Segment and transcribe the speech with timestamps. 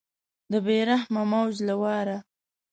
[0.51, 2.17] د بې رحمه موج له واره